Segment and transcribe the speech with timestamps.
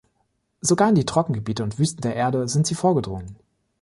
[0.63, 3.35] Sogar in die Trockengebiete und Wüsten der Erde sind sie vorgedrungen.